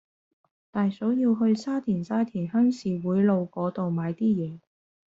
[0.71, 4.57] 大嫂要去沙田沙田鄉事會路嗰度買啲嘢